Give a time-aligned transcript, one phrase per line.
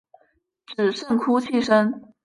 [0.65, 2.11] 只剩哭泣声